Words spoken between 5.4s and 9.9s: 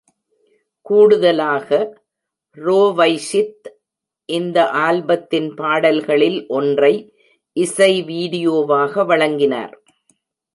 பாடல்களில் ஒன்றை இசை வீடியோவாக வழங்கினார்.